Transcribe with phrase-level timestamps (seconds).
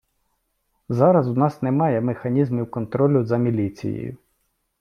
[0.89, 4.17] Зараз в нас немає механізмів контролю за міліцією.